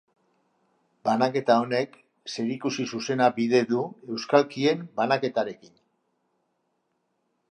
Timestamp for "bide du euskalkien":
3.37-4.83